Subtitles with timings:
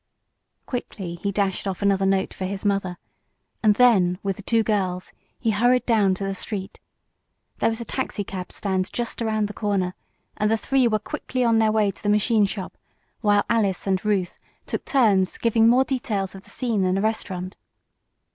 [0.65, 2.97] Quickly he dashed off another note for his mother,
[3.61, 6.79] and then, with the two girls, he hurried down to the street.
[7.59, 9.93] There was a taxicab stand just around the corner,
[10.37, 12.79] and the three were quickly on their way to the machine shop,
[13.19, 17.55] while Ruth and Alice took turns giving more details of the scene in the restaurant.